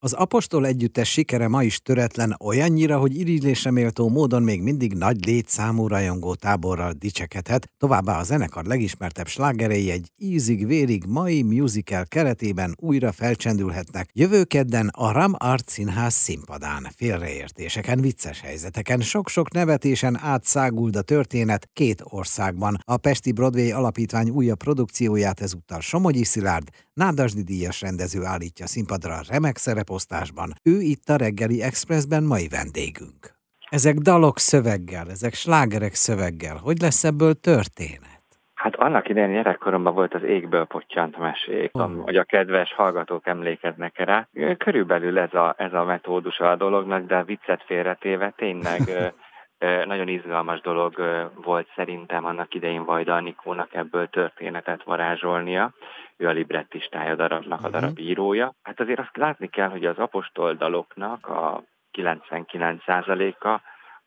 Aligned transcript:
Az 0.00 0.12
Apostol 0.12 0.66
együttes 0.66 1.10
sikere 1.10 1.48
ma 1.48 1.62
is 1.62 1.80
töretlen 1.80 2.36
olyannyira, 2.44 2.98
hogy 2.98 3.16
irigylésre 3.16 3.70
méltó 3.70 4.08
módon 4.08 4.42
még 4.42 4.62
mindig 4.62 4.92
nagy 4.92 5.24
létszámú 5.24 5.86
rajongó 5.86 6.34
táborral 6.34 6.92
dicsekedhet, 6.92 7.70
továbbá 7.78 8.18
a 8.18 8.22
zenekar 8.22 8.64
legismertebb 8.64 9.26
slágerei 9.26 9.90
egy 9.90 10.10
ízig-vérig 10.16 11.04
mai 11.06 11.42
musical 11.42 12.04
keretében 12.04 12.74
újra 12.80 13.12
felcsendülhetnek. 13.12 14.10
Jövő 14.12 14.44
kedden 14.44 14.88
a 14.88 15.12
Ram 15.12 15.32
Art 15.38 15.68
Színház 15.68 16.14
színpadán, 16.14 16.88
félreértéseken, 16.96 18.00
vicces 18.00 18.40
helyzeteken, 18.40 19.00
sok-sok 19.00 19.52
nevetésen 19.52 20.18
átszáguld 20.18 20.96
a 20.96 21.02
történet 21.02 21.68
két 21.72 22.02
országban. 22.04 22.78
A 22.84 22.96
Pesti 22.96 23.32
Broadway 23.32 23.70
Alapítvány 23.70 24.30
újabb 24.30 24.58
produkcióját 24.58 25.40
ezúttal 25.40 25.80
Somogyi 25.80 26.24
Szilárd, 26.24 26.68
Nádasdi 26.98 27.42
díjas 27.42 27.80
rendező 27.80 28.24
állítja 28.24 28.66
színpadra 28.66 29.20
remek 29.28 29.56
szereposztásban. 29.88 30.48
Ő 30.64 30.80
itt 30.80 31.08
a 31.08 31.16
reggeli 31.16 31.62
Expressben 31.62 32.24
mai 32.24 32.48
vendégünk. 32.48 33.36
Ezek 33.70 33.94
dalok 33.94 34.38
szöveggel, 34.38 35.06
ezek 35.10 35.34
slágerek 35.34 35.94
szöveggel. 35.94 36.56
Hogy 36.62 36.78
lesz 36.80 37.04
ebből 37.04 37.34
történet? 37.34 38.16
Hát 38.54 38.76
annak 38.76 39.08
idején 39.08 39.32
gyerekkoromban 39.32 39.94
volt 39.94 40.14
az 40.14 40.22
égből 40.22 40.64
pottyant 40.64 41.18
mesék, 41.18 41.70
oh. 41.72 42.02
hogy 42.04 42.16
a 42.16 42.24
kedves 42.24 42.74
hallgatók 42.74 43.26
emlékeznek 43.26 43.98
rá. 43.98 44.28
Körülbelül 44.58 45.18
ez 45.18 45.34
a, 45.34 45.54
ez 45.58 45.72
a 45.72 45.84
metódus 45.84 46.38
a 46.38 46.56
dolognak, 46.56 47.06
de 47.06 47.16
a 47.16 47.24
viccet 47.24 47.62
félretéve 47.66 48.32
tényleg 48.36 48.80
nagyon 49.58 50.08
izgalmas 50.08 50.60
dolog 50.60 50.94
volt 51.34 51.68
szerintem 51.74 52.24
annak 52.24 52.54
idején 52.54 52.84
Vajda 52.84 53.14
Anikónak 53.14 53.74
ebből 53.74 54.08
történetet 54.08 54.82
varázsolnia. 54.82 55.72
Ő 56.16 56.26
a 56.26 56.30
librettistája 56.30 57.14
darabnak, 57.14 57.64
a 57.64 57.68
mhm. 57.68 57.72
darab 57.72 57.98
írója. 57.98 58.52
Hát 58.62 58.80
azért 58.80 58.98
azt 58.98 59.16
látni 59.16 59.48
kell, 59.48 59.68
hogy 59.68 59.84
az 59.84 59.98
apostoldaloknak 59.98 61.26
a 61.26 61.62
99%-a 61.92 63.60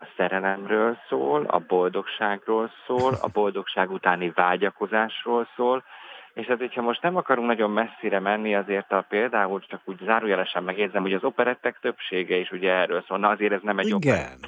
a 0.03 0.07
szerelemről 0.17 0.97
szól, 1.09 1.45
a 1.47 1.59
boldogságról 1.67 2.71
szól, 2.85 3.13
a 3.21 3.27
boldogság 3.33 3.91
utáni 3.91 4.31
vágyakozásról 4.35 5.47
szól, 5.55 5.83
és 6.33 6.45
hát, 6.45 6.57
hogyha 6.57 6.81
most 6.81 7.01
nem 7.01 7.15
akarunk 7.15 7.47
nagyon 7.47 7.71
messzire 7.71 8.19
menni, 8.19 8.55
azért 8.55 8.91
a 8.91 9.05
például 9.09 9.59
csak 9.59 9.81
úgy 9.85 9.99
zárójelesen 10.03 10.63
megjegyzem, 10.63 11.01
hogy 11.01 11.13
az 11.13 11.23
operettek 11.23 11.79
többsége 11.79 12.35
is 12.35 12.51
ugye 12.51 12.71
erről 12.71 13.03
szól. 13.07 13.17
Na 13.17 13.29
azért 13.29 13.53
ez 13.53 13.61
nem 13.61 13.79
egy 13.79 13.85
Igen. 13.85 13.97
operett 13.97 14.39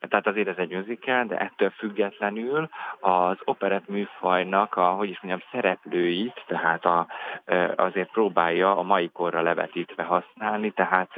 tehát 0.00 0.26
azért 0.26 0.48
ez 0.48 0.56
egy 0.56 0.70
musical, 0.70 1.24
de 1.24 1.38
ettől 1.38 1.70
függetlenül 1.70 2.68
az 3.00 3.36
operett 3.44 3.88
műfajnak 3.88 4.76
a, 4.76 4.90
hogy 4.90 5.08
is 5.08 5.20
mondjam, 5.20 5.48
szereplőit, 5.52 6.44
tehát 6.46 6.84
a, 6.84 7.06
azért 7.76 8.10
próbálja 8.10 8.76
a 8.76 8.82
mai 8.82 9.10
korra 9.12 9.42
levetítve 9.42 10.02
használni, 10.02 10.70
tehát 10.70 11.10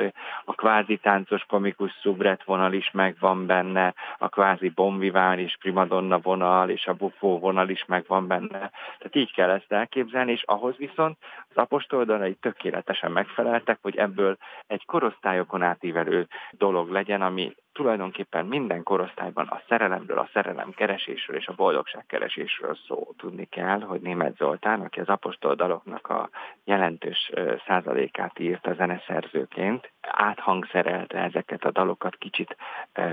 a 0.44 0.54
kvázi 0.54 0.96
táncos 0.96 1.44
komikus 1.48 1.92
szubret 2.02 2.44
vonal 2.44 2.72
is 2.72 2.90
megvan 2.90 3.46
benne, 3.46 3.94
a 4.18 4.28
kvázi 4.28 4.68
bomvivális 4.68 5.56
primadonna 5.60 6.18
vonal 6.18 6.68
és 6.68 6.86
a 6.86 6.94
bufó 6.94 7.38
vonal 7.38 7.68
is 7.68 7.84
megvan 7.84 8.26
benne. 8.26 8.70
Tehát 8.98 9.16
így 9.16 9.32
kell 9.32 9.50
ezt 9.50 9.72
elképzelni, 9.72 10.32
és 10.32 10.42
ahhoz 10.42 10.76
viszont 10.76 11.16
az 11.48 11.56
apostoldalai 11.56 12.34
tökéletesen 12.34 13.12
megfeleltek, 13.12 13.78
hogy 13.82 13.96
ebből 13.96 14.36
egy 14.66 14.84
korosztályokon 14.86 15.62
átívelő 15.62 16.26
dolog 16.50 16.90
legyen, 16.90 17.22
ami 17.22 17.52
tulajdonképpen 17.72 18.46
minden 18.46 18.82
korosztályban 18.82 19.46
a 19.46 19.62
szerelemről, 19.68 20.18
a 20.18 20.28
szerelem 20.32 20.70
keresésről 20.70 21.36
és 21.36 21.46
a 21.46 21.54
boldogság 21.56 22.06
keresésről 22.06 22.78
szó. 22.86 23.12
Tudni 23.16 23.44
kell, 23.44 23.80
hogy 23.80 24.00
Német 24.00 24.36
Zoltán, 24.36 24.80
aki 24.80 25.00
az 25.00 25.08
apostol 25.08 25.54
daloknak 25.54 26.08
a 26.08 26.30
jelentős 26.64 27.30
százalékát 27.66 28.38
írt 28.38 28.66
a 28.66 28.74
zeneszerzőként, 28.74 29.92
áthangszerelte 30.00 31.18
ezeket 31.18 31.64
a 31.64 31.70
dalokat 31.70 32.16
kicsit 32.16 32.56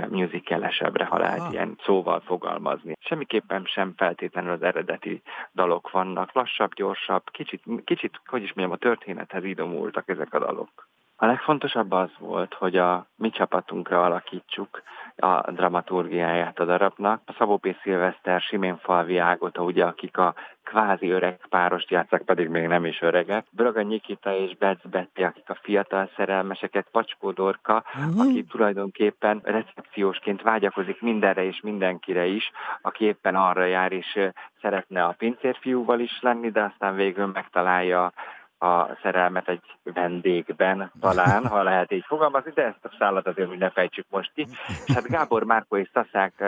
musicalesebbre, 0.10 1.06
ha 1.06 1.18
lehet 1.18 1.40
Aha. 1.40 1.52
ilyen 1.52 1.78
szóval 1.84 2.20
fogalmazni. 2.20 2.94
Semmiképpen 3.00 3.66
sem 3.66 3.94
feltétlenül 3.98 4.52
az 4.52 4.62
eredeti 4.62 5.22
dalok 5.54 5.92
vannak, 5.92 6.34
lassabb, 6.34 6.74
gyorsabb, 6.74 7.24
kicsit, 7.32 7.64
kicsit 7.84 8.22
hogy 8.26 8.42
is 8.42 8.54
mondjam, 8.54 8.78
a 8.82 8.88
történethez 8.88 9.44
idomultak 9.44 10.10
ezek 10.10 10.34
a 10.34 10.40
dalok. 10.40 10.88
A 11.20 11.26
legfontosabb 11.26 11.92
az 11.92 12.10
volt, 12.20 12.54
hogy 12.54 12.78
a 12.78 13.06
mi 13.16 13.30
csapatunkra 13.30 14.04
alakítsuk 14.04 14.82
a 15.16 15.52
dramaturgiáját 15.52 16.60
a 16.60 16.66
darabnak. 16.66 17.22
A 17.26 17.34
Szabó 17.38 17.58
P. 17.58 17.76
Szilveszter, 17.82 18.42
Simén 18.42 18.78
Falvi 18.78 19.18
Ágota, 19.18 19.64
ugye, 19.64 19.86
akik 19.86 20.18
a 20.18 20.36
kvázi 20.64 21.10
öreg 21.10 21.40
párost 21.50 21.90
játszak, 21.90 22.22
pedig 22.22 22.48
még 22.48 22.68
nem 22.68 22.86
is 22.86 23.02
öregek. 23.02 23.46
Braga 23.50 23.82
Nyikita 23.82 24.36
és 24.36 24.58
Betz 24.58 24.86
Betty, 24.90 25.24
akik 25.24 25.50
a 25.50 25.58
fiatal 25.62 26.10
szerelmeseket, 26.16 26.88
Pacskó 26.92 27.32
Dorka, 27.32 27.84
mm-hmm. 28.00 28.20
aki 28.20 28.44
tulajdonképpen 28.44 29.42
recepciósként 29.44 30.42
vágyakozik 30.42 31.02
mindenre 31.02 31.44
és 31.44 31.62
mindenkire 31.62 32.26
is, 32.26 32.52
aki 32.82 33.06
éppen 33.06 33.36
arra 33.36 33.66
jár 33.66 33.92
és 33.92 34.20
szeretne 34.62 35.04
a 35.04 35.16
pincérfiúval 35.18 36.00
is 36.00 36.20
lenni, 36.22 36.50
de 36.50 36.62
aztán 36.62 36.96
végül 36.96 37.26
megtalálja 37.26 38.12
a 38.60 38.98
szerelmet 39.02 39.50
egy 39.50 39.64
vendégben 39.84 40.92
talán, 41.00 41.48
ha 41.48 41.64
lehet 41.64 41.92
így 41.92 42.06
fogalmazni, 42.08 42.52
de 42.52 42.66
ezt 42.66 42.86
a 42.86 42.96
szállat 43.00 43.28
azért 43.28 43.50
úgy 43.50 43.58
ne 43.58 43.70
fejtsük 43.70 44.06
most 44.10 44.32
ki. 44.34 44.48
És 44.86 44.94
hát 44.94 45.08
Gábor 45.08 45.44
Márko 45.44 45.78
és 45.78 45.90
Szaszák 45.94 46.44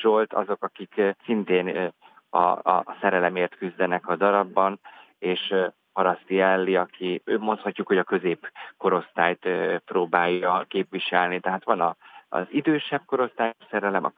Zsolt 0.00 0.32
azok, 0.32 0.62
akik 0.62 1.02
szintén 1.24 1.92
a, 2.30 2.38
a 2.38 2.96
szerelemért 3.00 3.56
küzdenek 3.56 4.08
a 4.08 4.16
darabban, 4.16 4.80
és 5.18 5.54
Haraszti 5.92 6.40
Elli, 6.40 6.76
aki 6.76 7.22
mondhatjuk, 7.38 7.86
hogy 7.86 7.98
a 7.98 8.04
középkorosztályt 8.04 9.48
próbálja 9.84 10.64
képviselni, 10.68 11.40
tehát 11.40 11.64
van 11.64 11.80
a 11.80 11.96
az 12.36 12.46
idősebb 12.50 13.02
korosztályú 13.06 13.52
szerelem, 13.70 14.04
a 14.04 14.12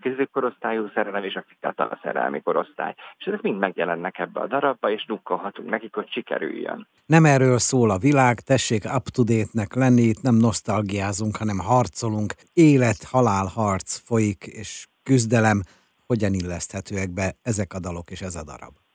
középkorosztályú 0.00 0.90
szerelem 0.94 1.24
és 1.24 1.34
a 1.34 1.44
fiatal 1.60 1.98
szerelmi 2.02 2.40
korosztály. 2.42 2.94
És 3.18 3.24
ezek 3.26 3.40
mind 3.40 3.58
megjelennek 3.58 4.18
ebbe 4.18 4.40
a 4.40 4.46
darabba, 4.46 4.90
és 4.90 5.04
dukkolhatunk 5.06 5.68
nekik, 5.70 5.94
hogy 5.94 6.10
sikerüljön. 6.10 6.88
Nem 7.06 7.24
erről 7.24 7.58
szól 7.58 7.90
a 7.90 7.98
világ, 7.98 8.40
tessék 8.40 8.84
up-to-date-nek 8.96 9.74
lenni, 9.74 10.02
itt 10.02 10.22
nem 10.22 10.34
nosztalgiázunk, 10.34 11.36
hanem 11.36 11.58
harcolunk. 11.58 12.32
Élet-halál 12.52 13.46
harc 13.54 13.98
folyik, 14.06 14.44
és 14.46 14.86
küzdelem. 15.02 15.60
Hogyan 16.06 16.32
illeszthetőek 16.32 17.10
be 17.10 17.32
ezek 17.42 17.72
a 17.74 17.80
dalok 17.80 18.10
és 18.10 18.20
ez 18.20 18.34
a 18.34 18.44
darab? 18.44 18.87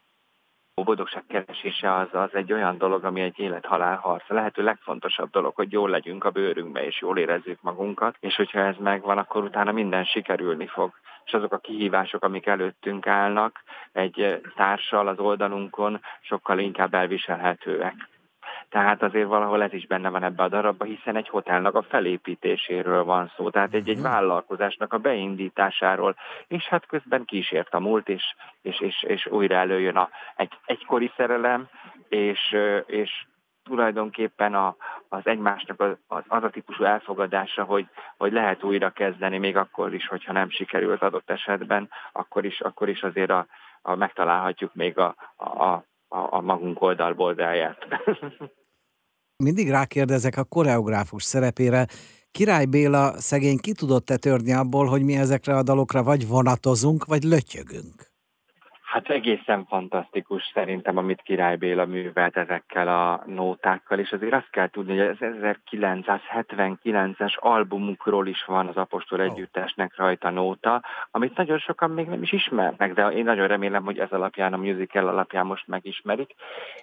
A 0.76 0.84
boldogság 0.84 1.24
keresése 1.28 1.94
az, 1.94 2.08
az 2.12 2.30
egy 2.34 2.54
olyan 2.54 2.78
dolog, 2.78 3.04
ami 3.04 3.22
egy 3.22 3.40
élet-halál 3.40 3.96
harc. 3.96 4.30
A 4.30 4.34
lehető 4.34 4.64
legfontosabb 4.64 5.30
dolog, 5.30 5.56
hogy 5.56 5.72
jól 5.72 5.90
legyünk 5.90 6.24
a 6.24 6.32
bőrünkbe, 6.32 6.86
és 6.86 7.02
jól 7.02 7.18
érezzük 7.18 7.62
magunkat, 7.62 8.16
és 8.20 8.36
hogyha 8.36 8.60
ez 8.60 8.76
megvan, 8.80 9.18
akkor 9.18 9.44
utána 9.44 9.72
minden 9.72 10.04
sikerülni 10.04 10.68
fog. 10.68 10.92
És 11.26 11.34
azok 11.34 11.54
a 11.54 11.58
kihívások, 11.58 12.24
amik 12.24 12.46
előttünk 12.46 13.08
állnak, 13.08 13.64
egy 13.92 14.42
társal 14.56 15.08
az 15.08 15.20
oldalunkon 15.20 16.02
sokkal 16.22 16.60
inkább 16.60 16.94
elviselhetőek. 16.94 18.10
Tehát 18.74 19.04
azért 19.04 19.28
valahol 19.28 19.64
ez 19.64 19.74
is 19.74 19.88
benne 19.88 20.10
van 20.10 20.24
ebbe 20.24 20.44
a 20.44 20.48
darabba, 20.48 20.86
hiszen 20.86 21.16
egy 21.16 21.30
hotelnak 21.30 21.76
a 21.76 21.82
felépítéséről 21.82 23.04
van 23.04 23.32
szó, 23.36 23.50
tehát 23.50 23.74
egy, 23.74 23.90
egy 23.90 23.96
mhm. 23.96 24.06
vállalkozásnak 24.06 24.94
a 24.94 24.98
beindításáról, 24.98 26.16
és 26.48 26.64
hát 26.64 26.86
közben 26.86 27.26
kísért 27.26 27.74
a 27.74 27.80
múlt, 27.80 28.10
és, 28.10 28.36
és, 28.62 28.80
és, 28.80 29.04
és 29.04 29.26
újra 29.26 29.56
előjön 29.56 29.96
a, 29.96 30.10
egy 30.36 30.52
egykori 30.66 31.12
szerelem, 31.16 31.68
és, 32.08 32.58
és 32.86 33.26
tulajdonképpen 33.64 34.54
a, 34.54 34.76
az 35.10 35.28
egymásnak 35.28 35.82
az, 35.82 35.98
az, 36.08 36.24
az 36.28 36.44
a 36.44 36.50
típusú 36.50 36.84
elfogadása, 36.84 37.64
hogy, 37.64 37.88
hogy 38.18 38.32
lehet 38.32 38.64
újra 38.64 38.90
kezdeni, 38.90 39.38
még 39.38 39.58
akkor 39.58 39.94
is, 39.94 40.08
hogyha 40.08 40.34
nem 40.34 40.50
sikerült 40.50 41.02
adott 41.02 41.30
esetben, 41.30 41.90
akkor 42.12 42.46
is, 42.46 42.62
akkor 42.62 42.90
is 42.90 43.04
azért 43.04 43.32
a, 43.32 43.46
a, 43.82 43.96
megtalálhatjuk 43.96 44.74
még 44.74 44.98
a, 44.98 45.16
a, 45.36 45.64
a, 45.64 45.84
a 46.08 46.42
magunk 46.42 46.82
oldalboldáját. 46.82 47.88
mindig 49.44 49.70
rákérdezek 49.70 50.38
a 50.38 50.44
koreográfus 50.44 51.24
szerepére. 51.24 51.88
Király 52.32 52.66
Béla 52.66 53.20
szegény 53.20 53.58
ki 53.58 53.72
tudott-e 53.72 54.18
törni 54.18 54.54
abból, 54.54 54.86
hogy 54.86 55.04
mi 55.04 55.16
ezekre 55.16 55.58
a 55.58 55.64
dalokra 55.64 56.04
vagy 56.04 56.28
vonatozunk, 56.28 57.06
vagy 57.06 57.24
lötyögünk? 57.24 58.13
Hát 58.94 59.10
egészen 59.10 59.66
fantasztikus 59.66 60.52
szerintem, 60.54 60.98
amit 60.98 61.22
Király 61.22 61.56
Béla 61.56 61.86
művelt 61.86 62.38
ezekkel 62.38 62.88
a 62.88 63.24
nótákkal, 63.26 64.00
és 64.00 64.12
azért 64.12 64.34
azt 64.34 64.50
kell 64.50 64.70
tudni, 64.70 64.98
hogy 64.98 65.08
az 65.08 65.18
1979-es 65.20 67.36
albumukról 67.36 68.28
is 68.28 68.44
van 68.46 68.68
az 68.68 68.78
Apostol. 68.78 69.22
Együttesnek 69.22 69.96
rajta 69.96 70.30
nóta, 70.30 70.84
amit 71.12 71.38
nagyon 71.38 71.58
sokan 71.58 71.92
még 71.92 72.08
nem 72.08 72.22
is 72.22 72.32
ismernek, 72.32 72.94
de 72.94 73.08
én 73.08 73.24
nagyon 73.24 73.48
remélem, 73.48 73.84
hogy 73.84 74.00
ez 74.00 74.12
alapján, 74.12 74.54
a 74.54 74.58
musical 74.58 75.08
alapján 75.08 75.46
most 75.46 75.68
megismerik, 75.68 76.36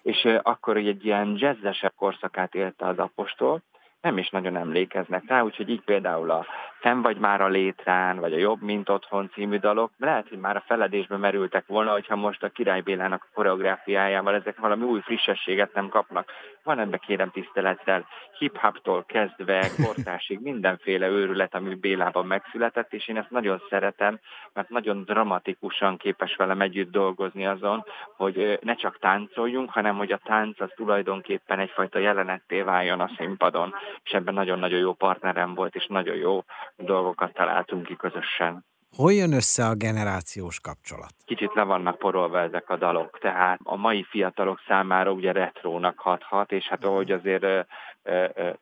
és 0.02 0.28
akkor 0.42 0.76
egy 0.76 1.04
ilyen 1.04 1.34
jazzesebb 1.36 1.92
korszakát 1.96 2.54
élte 2.54 2.86
az 2.86 2.98
Apostol, 2.98 3.62
nem 4.00 4.18
is 4.18 4.28
nagyon 4.28 4.56
emlékeznek 4.56 5.22
rá, 5.26 5.42
úgyhogy 5.42 5.68
így 5.68 5.84
például 5.84 6.30
a 6.30 6.46
Fenn 6.80 7.02
vagy 7.02 7.16
már 7.16 7.40
a 7.40 7.48
létrán, 7.48 8.18
vagy 8.18 8.32
a 8.32 8.38
Jobb, 8.38 8.62
mint 8.62 8.88
otthon 8.88 9.30
című 9.32 9.58
dalok, 9.58 9.90
lehet, 9.98 10.28
hogy 10.28 10.38
már 10.38 10.56
a 10.56 10.64
feledésbe 10.66 11.16
merültek 11.16 11.66
volna, 11.66 11.92
hogyha 11.92 12.16
most 12.16 12.42
a 12.42 12.48
Király 12.48 12.80
Bélának 12.80 13.22
a 13.22 13.34
koreográfiájával 13.34 14.34
ezek 14.34 14.58
valami 14.58 14.84
új 14.84 15.00
frissességet 15.00 15.74
nem 15.74 15.88
kapnak. 15.88 16.30
Van 16.62 16.78
ebbe 16.78 16.96
kérem 16.96 17.30
tisztelettel 17.30 18.06
hip-hoptól 18.38 19.04
kezdve 19.04 19.70
kortásig 19.84 20.40
mindenféle 20.40 21.08
őrület, 21.08 21.54
ami 21.54 21.74
Bélában 21.74 22.26
megszületett, 22.26 22.92
és 22.92 23.08
én 23.08 23.16
ezt 23.16 23.30
nagyon 23.30 23.62
szeretem, 23.68 24.18
mert 24.52 24.68
nagyon 24.68 25.04
dramatikusan 25.04 25.96
képes 25.96 26.36
velem 26.36 26.60
együtt 26.60 26.90
dolgozni 26.90 27.46
azon, 27.46 27.84
hogy 28.16 28.58
ne 28.62 28.74
csak 28.74 28.98
táncoljunk, 28.98 29.70
hanem 29.70 29.96
hogy 29.96 30.12
a 30.12 30.20
tánc 30.24 30.60
az 30.60 30.70
tulajdonképpen 30.76 31.58
egyfajta 31.58 31.98
jelenetté 31.98 32.60
váljon 32.60 33.00
a 33.00 33.10
színpadon, 33.16 33.74
és 34.02 34.10
ebben 34.10 34.34
nagyon-nagyon 34.34 34.78
jó 34.78 34.92
partnerem 34.92 35.54
volt, 35.54 35.74
és 35.74 35.86
nagyon 35.86 36.16
jó 36.16 36.44
dolgokat 36.76 37.32
találtunk 37.32 37.86
ki 37.86 37.96
közösen. 37.96 38.64
Hol 38.96 39.12
jön 39.12 39.32
össze 39.32 39.64
a 39.66 39.74
generációs 39.74 40.60
kapcsolat? 40.60 41.14
Kicsit 41.24 41.54
le 41.54 41.62
vannak 41.62 41.98
porolva 41.98 42.40
ezek 42.40 42.70
a 42.70 42.76
dalok, 42.76 43.18
tehát 43.18 43.60
a 43.62 43.76
mai 43.76 44.04
fiatalok 44.10 44.60
számára 44.66 45.12
ugye 45.12 45.32
retrónak 45.32 45.98
hathat, 45.98 46.52
és 46.52 46.68
hát 46.68 46.84
ahogy 46.84 47.10
azért 47.10 47.66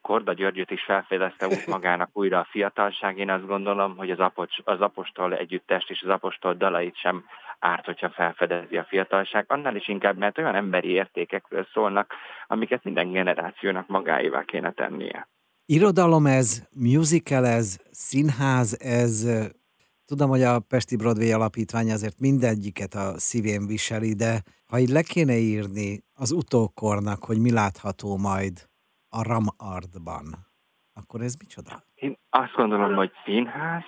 Korda 0.01 0.33
Györgyöt 0.33 0.71
is 0.71 0.85
felfedezte 0.85 1.49
magának 1.67 2.11
újra 2.13 2.39
a 2.39 2.47
fiatalság, 2.51 3.19
én 3.19 3.31
azt 3.31 3.47
gondolom, 3.47 3.97
hogy 3.97 4.11
az, 4.11 4.19
apocs, 4.19 4.57
az 4.65 4.81
apostol 4.81 5.37
együttest 5.37 5.91
és 5.91 6.03
az 6.03 6.11
apostol 6.11 6.55
dalait 6.55 6.97
sem 6.97 7.25
árt, 7.59 7.85
hogyha 7.85 8.11
felfedezi 8.11 8.77
a 8.77 8.85
fiatalság, 8.89 9.45
annál 9.49 9.77
is 9.77 9.89
inkább, 9.89 10.17
mert 10.17 10.39
olyan 10.39 10.55
emberi 10.55 10.89
értékekről 10.89 11.67
szólnak, 11.73 12.13
amiket 12.47 12.85
minden 12.85 13.13
generációnak 13.13 13.87
magáévá 13.87 14.43
kéne 14.43 14.73
tennie. 14.73 15.29
Irodalom 15.67 16.27
ez, 16.27 16.63
musical 16.77 17.47
ez, 17.47 17.79
színház 17.91 18.81
ez, 18.81 19.27
tudom, 20.09 20.29
hogy 20.29 20.43
a 20.43 20.61
Pesti 20.69 20.97
Broadway 20.97 21.33
alapítvány 21.33 21.91
azért 21.91 22.19
mindegyiket 22.21 22.95
a 22.95 23.19
szívén 23.19 23.67
viseli, 23.67 24.13
de 24.15 24.33
ha 24.71 24.79
így 24.79 24.89
le 24.89 25.03
kéne 25.03 25.37
írni 25.37 25.89
az 26.15 26.31
utókornak, 26.33 27.25
hogy 27.25 27.39
mi 27.41 27.53
látható 27.53 28.17
majd 28.17 28.55
a 29.09 29.23
Ram 29.23 29.47
Artban, 29.75 30.25
akkor 30.99 31.21
ez 31.21 31.35
micsoda? 31.45 31.73
Én 31.95 32.19
azt 32.31 32.53
gondolom, 32.53 32.95
hogy 32.95 33.13
színház, 33.25 33.85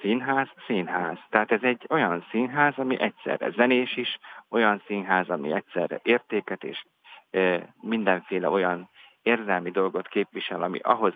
színház, 0.00 0.48
színház. 0.66 1.18
Tehát 1.30 1.50
ez 1.50 1.62
egy 1.62 1.86
olyan 1.88 2.24
színház, 2.30 2.74
ami 2.76 3.00
egyszerre 3.00 3.50
zenés 3.50 3.96
is, 3.96 4.18
olyan 4.48 4.82
színház, 4.86 5.28
ami 5.28 5.52
egyszerre 5.52 6.00
értéket 6.02 6.64
és 6.64 6.84
mindenféle 7.80 8.48
olyan 8.48 8.90
érzelmi 9.22 9.70
dolgot 9.70 10.08
képvisel, 10.08 10.62
ami 10.62 10.78
ahhoz 10.78 11.14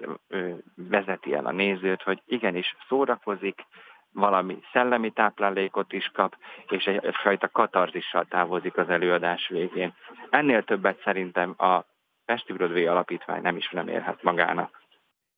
vezeti 0.74 1.34
el 1.34 1.46
a 1.46 1.52
nézőt, 1.52 2.02
hogy 2.02 2.22
igenis 2.26 2.76
szórakozik, 2.88 3.66
valami 4.12 4.58
szellemi 4.72 5.10
táplálékot 5.10 5.92
is 5.92 6.10
kap, 6.14 6.36
és 6.68 6.84
egyfajta 6.84 7.48
katarzissal 7.48 8.24
távozik 8.24 8.76
az 8.76 8.88
előadás 8.88 9.48
végén. 9.48 9.94
Ennél 10.30 10.64
többet 10.64 11.00
szerintem 11.04 11.54
a 11.58 11.84
Pesti 12.24 12.52
Broadway 12.52 12.86
alapítvány 12.86 13.42
nem 13.42 13.56
is 13.56 13.70
nem 13.70 13.88
érhet 13.88 14.22
magának. 14.22 14.81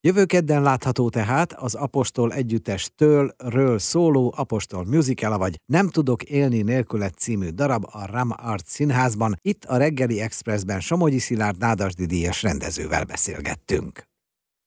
Jövő 0.05 0.25
kedden 0.25 0.61
látható 0.61 1.09
tehát 1.09 1.53
az 1.53 1.75
Apostol 1.75 2.33
együttestől 2.33 3.35
ről 3.37 3.79
szóló 3.79 4.33
Apostol 4.37 4.85
musical 4.85 5.37
vagy 5.37 5.55
Nem 5.65 5.89
tudok 5.89 6.23
élni 6.23 6.61
nélkület 6.61 7.13
című 7.17 7.49
darab 7.49 7.85
a 7.91 8.05
Ram 8.05 8.29
Art 8.37 8.65
Színházban. 8.67 9.35
Itt 9.41 9.63
a 9.65 9.77
reggeli 9.77 10.21
expressben 10.21 10.79
Somogyi 10.79 11.19
Szilárd 11.19 11.57
Nádasdi 11.57 12.05
díjas 12.05 12.43
rendezővel 12.43 13.03
beszélgettünk. 13.03 14.03